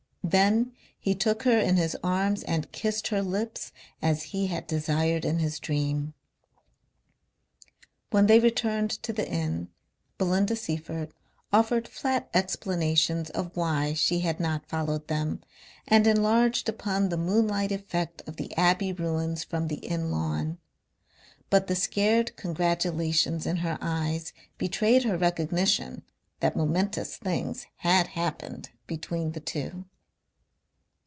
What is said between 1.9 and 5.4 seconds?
arms and kissed her lips as he had desired in